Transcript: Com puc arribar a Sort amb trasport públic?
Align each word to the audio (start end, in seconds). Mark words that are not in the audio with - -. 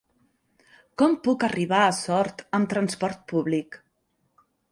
Com 1.01 1.11
puc 1.27 1.45
arribar 1.49 1.83
a 1.89 1.91
Sort 1.99 2.43
amb 2.59 2.71
trasport 2.73 3.23
públic? 3.35 3.79